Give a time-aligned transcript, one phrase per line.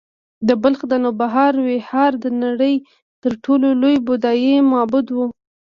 [0.47, 2.75] د بلخ د نوبهار ویهار د نړۍ
[3.23, 5.17] تر ټولو لوی بودایي معبد و